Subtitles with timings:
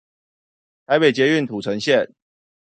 [0.87, 2.11] 臺北捷運土城線